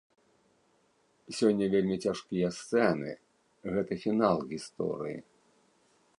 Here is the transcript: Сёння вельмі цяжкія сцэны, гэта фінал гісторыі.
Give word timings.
Сёння 1.39 1.65
вельмі 1.75 1.97
цяжкія 2.07 2.47
сцэны, 2.61 3.11
гэта 3.77 3.93
фінал 4.07 4.37
гісторыі. 4.57 5.19